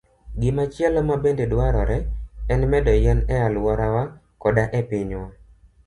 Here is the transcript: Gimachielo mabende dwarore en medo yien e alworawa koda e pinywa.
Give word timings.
Gimachielo 0.39 0.99
mabende 1.09 1.43
dwarore 1.51 1.97
en 2.53 2.61
medo 2.71 2.93
yien 3.03 3.19
e 3.35 3.37
alworawa 3.47 4.03
koda 4.41 4.63
e 4.79 4.81
pinywa. 4.89 5.25